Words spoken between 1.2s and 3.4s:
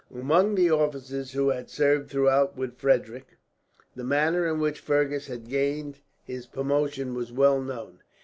who had served throughout with Frederick,